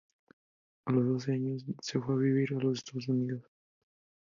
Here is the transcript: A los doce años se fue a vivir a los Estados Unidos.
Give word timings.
A 0.87 0.91
los 0.91 1.05
doce 1.07 1.33
años 1.33 1.63
se 1.79 1.99
fue 2.01 2.15
a 2.15 2.17
vivir 2.17 2.55
a 2.55 2.59
los 2.59 2.79
Estados 2.79 3.07
Unidos. 3.07 3.43